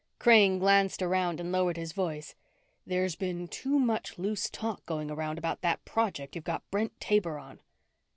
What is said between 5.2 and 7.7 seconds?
about that project you've got Brent Taber on."